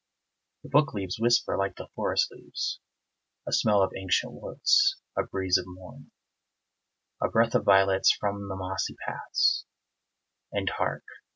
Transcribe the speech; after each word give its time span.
The 0.63 0.69
book 0.69 0.95
leaves 0.95 1.19
whisper 1.19 1.55
like 1.55 1.75
the 1.75 1.89
forest 1.93 2.29
leaves; 2.31 2.79
A 3.47 3.51
smell 3.51 3.83
of 3.83 3.91
ancient 3.95 4.33
woods, 4.33 4.97
a 5.15 5.21
breeze 5.21 5.59
of 5.59 5.65
morn, 5.67 6.09
A 7.21 7.29
breath 7.29 7.53
of 7.53 7.65
violets 7.65 8.11
from 8.11 8.49
the 8.49 8.55
mossy 8.55 8.95
paths 8.95 9.63
And 10.51 10.71
hark! 10.71 11.03